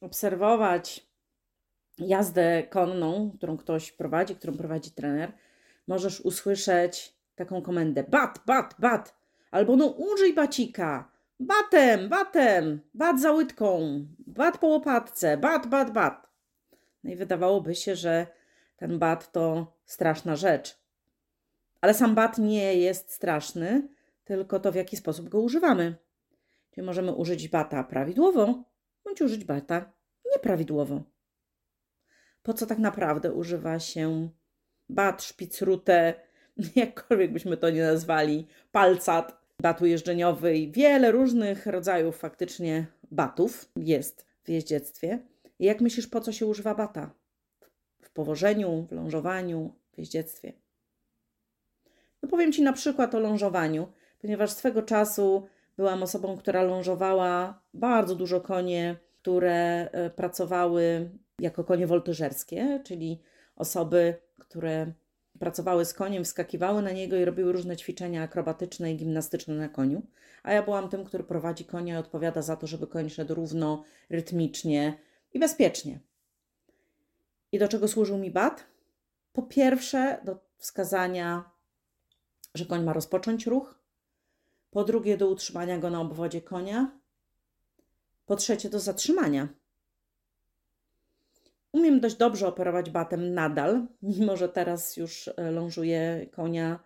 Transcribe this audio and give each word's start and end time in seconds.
obserwować 0.00 1.06
jazdę 1.98 2.62
konną, 2.62 3.30
którą 3.36 3.56
ktoś 3.56 3.92
prowadzi, 3.92 4.36
którą 4.36 4.56
prowadzi 4.56 4.90
trener, 4.90 5.32
możesz 5.86 6.20
usłyszeć 6.20 7.16
taką 7.34 7.62
komendę: 7.62 8.04
bat, 8.04 8.40
bat, 8.46 8.74
bat, 8.78 9.14
albo 9.50 9.76
no 9.76 9.86
użyj 9.86 10.34
bacika, 10.34 11.10
batem, 11.40 12.08
batem, 12.08 12.80
bat 12.94 13.20
za 13.20 13.32
łydką, 13.32 13.80
bat 14.18 14.58
po 14.58 14.66
łopatce, 14.66 15.36
bat, 15.36 15.66
bat, 15.66 15.92
bat. 15.92 16.26
No 17.04 17.10
i 17.10 17.16
wydawałoby 17.16 17.74
się, 17.74 17.96
że 17.96 18.26
ten 18.76 18.98
bat 18.98 19.32
to 19.32 19.72
straszna 19.84 20.36
rzecz. 20.36 20.78
Ale 21.80 21.94
sam 21.94 22.14
bat 22.14 22.38
nie 22.38 22.74
jest 22.74 23.12
straszny, 23.12 23.88
tylko 24.24 24.60
to 24.60 24.72
w 24.72 24.74
jaki 24.74 24.96
sposób 24.96 25.28
go 25.28 25.40
używamy. 25.40 25.96
Czyli 26.70 26.86
możemy 26.86 27.12
użyć 27.12 27.48
bata 27.48 27.84
prawidłowo, 27.84 28.62
bądź 29.06 29.20
użyć 29.20 29.44
bata 29.44 29.92
nieprawidłowo. 30.32 31.02
Po 32.42 32.54
co 32.54 32.66
tak 32.66 32.78
naprawdę 32.78 33.32
używa 33.32 33.78
się 33.78 34.28
bat, 34.88 35.22
szpicrutę, 35.22 36.14
jakkolwiek 36.76 37.32
byśmy 37.32 37.56
to 37.56 37.70
nie 37.70 37.82
nazwali, 37.82 38.46
palcat, 38.72 39.40
batu 39.62 39.86
jeżdżeniowy 39.86 40.56
i 40.56 40.72
wiele 40.72 41.10
różnych 41.10 41.66
rodzajów 41.66 42.16
faktycznie 42.16 42.86
batów 43.10 43.68
jest 43.76 44.26
w 44.44 44.48
jeździectwie. 44.48 45.18
I 45.58 45.64
jak 45.64 45.80
myślisz, 45.80 46.06
po 46.06 46.20
co 46.20 46.32
się 46.32 46.46
używa 46.46 46.74
bata? 46.74 47.10
W 48.02 48.10
powożeniu, 48.10 48.86
w 48.88 48.92
lążowaniu, 48.92 49.74
w 49.92 49.98
jeździectwie. 49.98 50.52
No 52.22 52.28
powiem 52.28 52.52
Ci 52.52 52.62
na 52.62 52.72
przykład 52.72 53.14
o 53.14 53.20
lążowaniu, 53.20 53.92
ponieważ 54.18 54.52
swego 54.52 54.82
czasu 54.82 55.46
byłam 55.76 56.02
osobą, 56.02 56.36
która 56.36 56.62
lążowała 56.62 57.60
bardzo 57.74 58.14
dużo 58.14 58.40
konie, 58.40 58.96
które 59.22 59.90
e, 59.92 60.10
pracowały 60.10 61.10
jako 61.40 61.64
konie 61.64 61.86
woltyżerskie, 61.86 62.80
czyli 62.84 63.22
osoby, 63.56 64.14
które 64.38 64.92
pracowały 65.38 65.84
z 65.84 65.94
koniem, 65.94 66.24
wskakiwały 66.24 66.82
na 66.82 66.90
niego 66.90 67.16
i 67.16 67.24
robiły 67.24 67.52
różne 67.52 67.76
ćwiczenia 67.76 68.22
akrobatyczne 68.22 68.92
i 68.92 68.96
gimnastyczne 68.96 69.54
na 69.54 69.68
koniu. 69.68 70.02
A 70.42 70.52
ja 70.52 70.62
byłam 70.62 70.88
tym, 70.88 71.04
który 71.04 71.24
prowadzi 71.24 71.64
konia 71.64 71.94
i 71.94 71.98
odpowiada 71.98 72.42
za 72.42 72.56
to, 72.56 72.66
żeby 72.66 72.86
koń 72.86 73.10
szedł 73.10 73.34
równo, 73.34 73.84
rytmicznie 74.10 74.98
i 75.34 75.38
bezpiecznie. 75.38 76.00
I 77.52 77.58
do 77.58 77.68
czego 77.68 77.88
służył 77.88 78.18
mi 78.18 78.30
bat? 78.30 78.66
Po 79.32 79.42
pierwsze, 79.42 80.20
do 80.24 80.38
wskazania, 80.58 81.50
że 82.54 82.66
koń 82.66 82.84
ma 82.84 82.92
rozpocząć 82.92 83.46
ruch, 83.46 83.78
po 84.76 84.84
drugie 84.84 85.16
do 85.16 85.28
utrzymania 85.28 85.78
go 85.78 85.90
na 85.90 86.00
obwodzie 86.00 86.40
konia, 86.42 86.90
po 88.26 88.36
trzecie 88.36 88.70
do 88.70 88.80
zatrzymania. 88.80 89.48
Umiem 91.72 92.00
dość 92.00 92.16
dobrze 92.16 92.48
operować 92.48 92.90
batem 92.90 93.34
nadal, 93.34 93.86
mimo 94.18 94.36
że 94.36 94.48
teraz 94.48 94.96
już 94.96 95.28
e, 95.36 95.50
lążuję 95.50 96.26
konia 96.32 96.78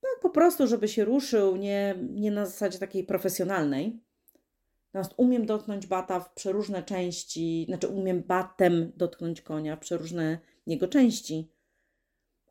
tak 0.00 0.20
po 0.22 0.30
prostu, 0.30 0.66
żeby 0.66 0.88
się 0.88 1.04
ruszył, 1.04 1.56
nie, 1.56 1.94
nie 2.10 2.30
na 2.30 2.46
zasadzie 2.46 2.78
takiej 2.78 3.04
profesjonalnej. 3.04 4.00
Natomiast 4.92 5.14
umiem 5.16 5.46
dotknąć 5.46 5.86
bata 5.86 6.20
w 6.20 6.34
przeróżne 6.34 6.82
części, 6.82 7.64
znaczy 7.68 7.88
umiem 7.88 8.22
batem 8.22 8.92
dotknąć 8.96 9.42
konia 9.42 9.76
w 9.76 9.80
przeróżne 9.80 10.38
jego 10.66 10.88
części 10.88 11.50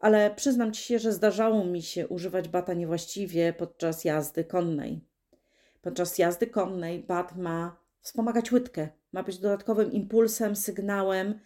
ale 0.06 0.36
przyznam 0.36 0.74
ci 0.74 0.84
się, 0.84 1.00
że 1.00 1.14
zdarzało 1.14 1.64
mi 1.64 1.82
się 1.82 2.08
używać 2.08 2.50
bata 2.50 2.74
niewłaściwie 2.74 3.54
podczas 3.54 4.06
jazdy 4.06 4.44
konnej. 4.44 5.02
Podczas 5.82 6.18
jazdy 6.18 6.48
konnej 6.48 7.04
bat 7.04 7.36
ma 7.38 7.78
wspomagać 8.02 8.52
łydkę, 8.52 8.90
ma 9.12 9.24
być 9.24 9.38
dodatkowym 9.38 9.92
impulsem, 9.92 10.56
sygnałem, 10.56 11.40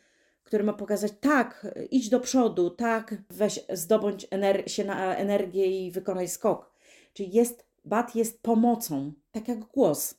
który 0.44 0.64
ma 0.64 0.74
pokazać 0.74 1.12
tak, 1.20 1.68
idź 1.92 2.10
do 2.10 2.20
przodu, 2.20 2.70
tak, 2.70 3.16
weź, 3.30 3.60
zdobądź 3.74 4.28
się 4.68 4.86
na 4.86 5.16
energię 5.16 5.86
i 5.86 5.92
wykonaj 5.92 6.28
skok. 6.28 6.74
Czyli 7.14 7.32
jest, 7.32 7.66
bat 7.86 8.16
jest 8.16 8.42
pomocą, 8.42 9.14
tak 9.32 9.48
jak 9.48 9.60
głos. 9.60 10.16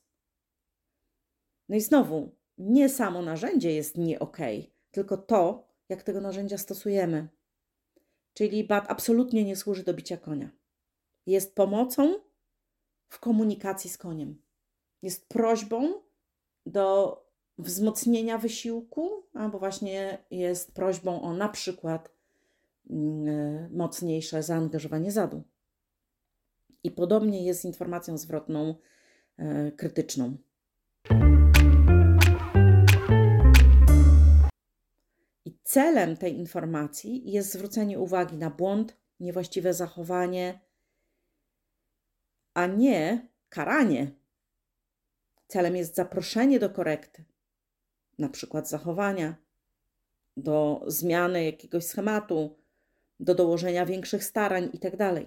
No 1.68 1.76
i 1.76 1.80
znowu, 1.80 2.34
nie 2.58 2.88
samo 2.88 3.22
narzędzie 3.22 3.72
jest 3.72 3.98
nie 3.98 4.18
okej, 4.18 4.58
okay, 4.58 4.72
tylko 4.90 5.16
to, 5.16 5.68
jak 5.88 6.02
tego 6.02 6.20
narzędzia 6.20 6.58
stosujemy. 6.58 7.28
Czyli 8.34 8.64
bat 8.64 8.84
absolutnie 8.88 9.44
nie 9.44 9.56
służy 9.56 9.84
do 9.84 9.94
bicia 9.94 10.16
konia. 10.16 10.50
Jest 11.26 11.54
pomocą 11.54 12.14
w 13.08 13.18
komunikacji 13.18 13.90
z 13.90 13.98
koniem. 13.98 14.42
Jest 15.02 15.28
prośbą 15.28 16.02
do 16.66 17.16
wzmocnienia 17.58 18.38
wysiłku, 18.38 19.10
albo 19.34 19.58
właśnie 19.58 20.18
jest 20.30 20.72
prośbą 20.72 21.22
o 21.22 21.32
na 21.32 21.48
przykład 21.48 22.12
mm, 22.90 23.76
mocniejsze 23.76 24.42
zaangażowanie 24.42 25.12
zadu. 25.12 25.42
I 26.84 26.90
podobnie 26.90 27.44
jest 27.44 27.60
z 27.60 27.64
informacją 27.64 28.18
zwrotną 28.18 28.74
e, 29.36 29.72
krytyczną. 29.72 30.36
Celem 35.70 36.16
tej 36.16 36.36
informacji 36.38 37.32
jest 37.32 37.52
zwrócenie 37.52 37.98
uwagi 37.98 38.36
na 38.36 38.50
błąd, 38.50 38.96
niewłaściwe 39.20 39.74
zachowanie, 39.74 40.60
a 42.54 42.66
nie 42.66 43.28
karanie. 43.48 44.10
Celem 45.46 45.76
jest 45.76 45.94
zaproszenie 45.94 46.58
do 46.58 46.70
korekty, 46.70 47.24
na 48.18 48.28
przykład 48.28 48.68
zachowania, 48.68 49.36
do 50.36 50.84
zmiany 50.86 51.44
jakiegoś 51.44 51.84
schematu, 51.84 52.58
do 53.20 53.34
dołożenia 53.34 53.86
większych 53.86 54.24
starań 54.24 54.70
itd., 54.72 54.96
tak 55.14 55.24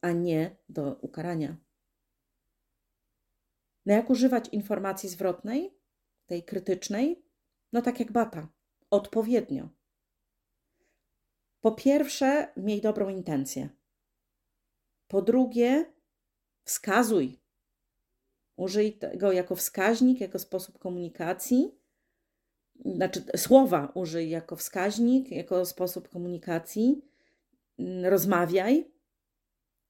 a 0.00 0.12
nie 0.12 0.56
do 0.68 0.92
ukarania. 1.00 1.56
No 3.86 3.94
jak 3.94 4.10
używać 4.10 4.48
informacji 4.48 5.08
zwrotnej, 5.08 5.74
tej 6.26 6.42
krytycznej? 6.42 7.24
No 7.72 7.82
tak 7.82 8.00
jak 8.00 8.12
bata, 8.12 8.48
odpowiednio. 8.90 9.81
Po 11.62 11.72
pierwsze, 11.72 12.52
miej 12.56 12.80
dobrą 12.80 13.08
intencję. 13.08 13.68
Po 15.08 15.22
drugie, 15.22 15.92
wskazuj. 16.64 17.38
Użyj 18.56 18.92
tego 18.92 19.32
jako 19.32 19.56
wskaźnik, 19.56 20.20
jako 20.20 20.38
sposób 20.38 20.78
komunikacji. 20.78 21.74
Znaczy, 22.84 23.24
słowa 23.36 23.92
użyj 23.94 24.30
jako 24.30 24.56
wskaźnik, 24.56 25.30
jako 25.30 25.66
sposób 25.66 26.08
komunikacji. 26.08 27.04
Rozmawiaj. 28.02 28.90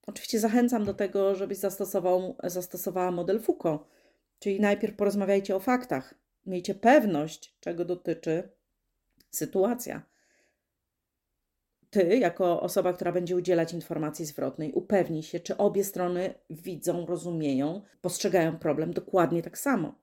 Oczywiście 0.07 0.41
zachęcam 0.41 0.85
do 0.85 0.95
tego, 0.95 1.35
żebyś 1.35 1.59
zastosował, 1.59 2.37
zastosowała 2.45 3.11
model 3.11 3.41
Foucault, 3.41 3.83
czyli 4.39 4.61
najpierw 4.61 4.97
porozmawiajcie 4.97 5.57
o 5.57 5.61
faktach. 5.61 6.15
Miejcie 6.47 6.75
pewność, 6.75 7.57
czego 7.61 7.85
dotyczy 7.85 8.49
sytuacja 9.31 10.12
ty, 11.93 12.19
jako 12.19 12.61
osoba, 12.61 12.93
która 12.93 13.13
będzie 13.13 13.37
udzielać 13.37 13.73
informacji 13.73 14.25
zwrotnej, 14.25 14.73
upewnij 14.73 15.23
się, 15.23 15.41
czy 15.41 15.57
obie 15.57 15.85
strony 15.85 16.35
widzą, 16.51 17.07
rozumieją, 17.07 17.83
postrzegają 18.01 18.59
problem 18.59 18.93
dokładnie 18.93 19.43
tak 19.43 19.59
samo. 19.59 19.95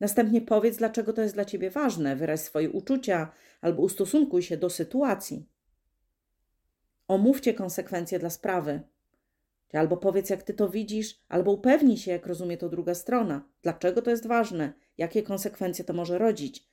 Następnie 0.00 0.40
powiedz, 0.40 0.76
dlaczego 0.76 1.12
to 1.12 1.22
jest 1.22 1.34
dla 1.34 1.44
ciebie 1.44 1.70
ważne, 1.70 2.16
wyraź 2.16 2.40
swoje 2.40 2.70
uczucia 2.70 3.32
albo 3.60 3.82
ustosunkuj 3.82 4.42
się 4.42 4.56
do 4.56 4.70
sytuacji. 4.70 5.48
Omówcie 7.08 7.54
konsekwencje 7.54 8.18
dla 8.18 8.30
sprawy. 8.30 8.80
Albo 9.72 9.96
powiedz, 9.96 10.30
jak 10.30 10.42
ty 10.42 10.54
to 10.54 10.68
widzisz, 10.68 11.20
albo 11.28 11.52
upewnij 11.52 11.96
się, 11.96 12.10
jak 12.10 12.26
rozumie 12.26 12.56
to 12.58 12.68
druga 12.68 12.94
strona. 12.94 13.48
Dlaczego 13.62 14.02
to 14.02 14.10
jest 14.10 14.26
ważne? 14.26 14.72
Jakie 14.98 15.22
konsekwencje 15.22 15.84
to 15.84 15.92
może 15.92 16.18
rodzić 16.18 16.66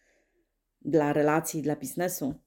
dla 0.81 1.13
relacji, 1.13 1.61
dla 1.61 1.75
biznesu? 1.75 2.46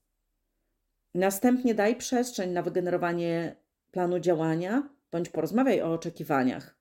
Następnie 1.14 1.74
daj 1.74 1.96
przestrzeń 1.96 2.50
na 2.50 2.62
wygenerowanie 2.62 3.56
planu 3.90 4.20
działania, 4.20 4.88
bądź 5.12 5.28
porozmawiaj 5.28 5.82
o 5.82 5.92
oczekiwaniach. 5.92 6.78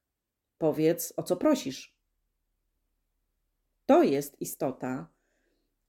Powiedz, 0.57 1.13
o 1.17 1.23
co 1.23 1.35
prosisz. 1.35 1.95
To 3.85 4.03
jest 4.03 4.41
istota 4.41 5.07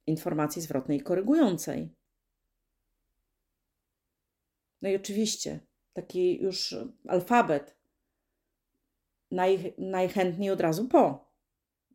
informacji 0.07 0.63
zwrotnej 0.63 1.01
korygującej. 1.01 1.95
No 4.83 4.89
i 4.89 4.97
oczywiście 4.97 5.61
taki 5.93 6.43
już 6.43 6.77
alfabet 7.09 7.77
naj, 9.31 9.75
najchętniej 9.79 10.51
od 10.51 10.61
razu 10.61 10.89
po, 10.89 11.33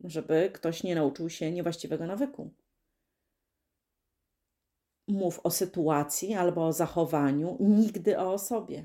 żeby 0.04 0.50
ktoś 0.54 0.82
nie 0.82 0.94
nauczył 0.94 1.30
się 1.30 1.52
niewłaściwego 1.52 2.06
nawyku. 2.06 2.50
Mów 5.08 5.40
o 5.42 5.50
sytuacji 5.50 6.34
albo 6.34 6.66
o 6.66 6.72
zachowaniu, 6.72 7.56
nigdy 7.60 8.18
o 8.18 8.32
osobie. 8.32 8.84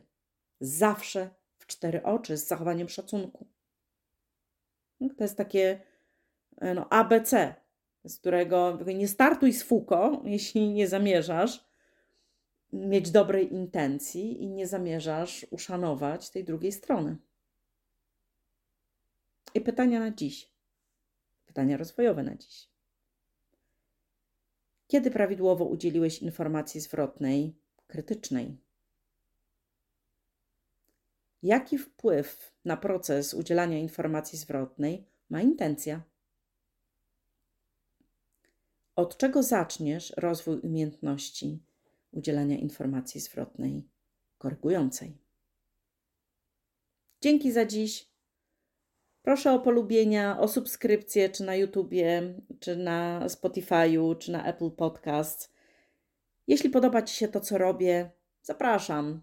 Zawsze 0.60 1.30
w 1.58 1.68
cztery 1.68 2.04
oczy, 2.04 2.38
z 2.38 2.48
zachowaniem 2.48 2.90
szacunku. 2.90 3.46
No, 5.00 5.10
to 5.18 5.24
jest 5.24 5.38
takie 5.38 5.80
e, 6.58 6.74
no, 6.74 6.90
ABC, 6.90 7.56
z 8.06 8.18
którego 8.18 8.80
nie 8.96 9.08
startuj 9.08 9.54
z 9.54 9.64
fuko, 9.64 10.22
jeśli 10.26 10.70
nie 10.70 10.88
zamierzasz 10.88 11.66
mieć 12.74 13.12
dobrej 13.12 13.54
intencji 13.54 14.44
i 14.44 14.50
nie 14.50 14.68
zamierzasz 14.68 15.46
uszanować 15.50 16.30
tej 16.30 16.44
drugiej 16.44 16.72
strony. 16.72 17.18
I 19.54 19.62
pytania 19.62 20.00
na 20.00 20.12
dziś. 20.12 20.52
Pytania 21.46 21.78
rozwojowe 21.78 22.24
na 22.24 22.36
dziś. 22.36 22.71
Kiedy 24.92 25.12
prawidłowo 25.12 25.66
udzieliłeś 25.66 26.20
informacji 26.20 26.82
zwrotnej, 26.82 27.56
krytycznej? 27.88 28.58
Jaki 31.44 31.78
wpływ 31.78 32.56
na 32.66 32.78
proces 32.78 33.34
udzielania 33.34 33.80
informacji 33.80 34.38
zwrotnej 34.38 35.08
ma 35.30 35.42
intencja? 35.42 36.04
Od 38.96 39.18
czego 39.18 39.44
zaczniesz 39.44 40.14
rozwój 40.18 40.60
umiejętności 40.60 41.64
udzielania 42.12 42.58
informacji 42.58 43.22
zwrotnej 43.22 43.88
korygującej? 44.38 45.18
Dzięki 47.22 47.52
za 47.52 47.66
dziś. 47.66 48.11
Proszę 49.22 49.52
o 49.52 49.60
polubienia, 49.60 50.40
o 50.40 50.48
subskrypcję, 50.48 51.30
czy 51.30 51.44
na 51.44 51.56
YouTubie, 51.56 52.34
czy 52.60 52.76
na 52.76 53.28
Spotify'u, 53.28 54.18
czy 54.18 54.32
na 54.32 54.46
Apple 54.46 54.72
Podcast. 54.72 55.54
Jeśli 56.48 56.70
podoba 56.70 57.02
Ci 57.02 57.16
się 57.16 57.28
to, 57.28 57.40
co 57.40 57.58
robię, 57.58 58.12
zapraszam. 58.42 59.22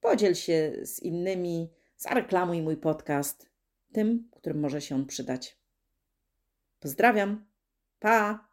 Podziel 0.00 0.34
się 0.34 0.72
z 0.82 1.02
innymi, 1.02 1.70
zareklamuj 1.96 2.62
mój 2.62 2.76
podcast 2.76 3.50
tym, 3.92 4.28
którym 4.32 4.60
może 4.60 4.80
się 4.80 4.94
on 4.94 5.06
przydać. 5.06 5.58
Pozdrawiam. 6.80 7.46
Pa! 7.98 8.45